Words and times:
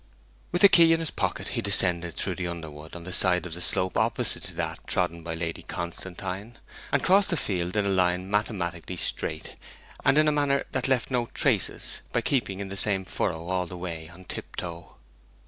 With 0.51 0.63
the 0.63 0.67
key 0.67 0.93
in 0.93 0.99
his 0.99 1.11
pocket 1.11 1.49
he 1.49 1.61
descended 1.61 2.15
through 2.15 2.33
the 2.33 2.47
underwood 2.47 2.95
on 2.95 3.03
the 3.03 3.13
side 3.13 3.45
of 3.45 3.53
the 3.53 3.61
slope 3.61 3.95
opposite 3.99 4.41
to 4.45 4.53
that 4.55 4.87
trodden 4.87 5.21
by 5.21 5.35
Lady 5.35 5.61
Constantine, 5.61 6.57
and 6.91 7.03
crossed 7.03 7.29
the 7.29 7.37
field 7.37 7.75
in 7.75 7.85
a 7.85 7.89
line 7.89 8.27
mathematically 8.27 8.97
straight, 8.97 9.51
and 10.03 10.17
in 10.17 10.27
a 10.27 10.31
manner 10.31 10.63
that 10.71 10.87
left 10.87 11.11
no 11.11 11.27
traces, 11.35 12.01
by 12.11 12.21
keeping 12.21 12.59
in 12.59 12.69
the 12.69 12.77
same 12.77 13.05
furrow 13.05 13.45
all 13.47 13.67
the 13.67 13.77
way 13.77 14.09
on 14.09 14.25
tiptoe. 14.25 14.95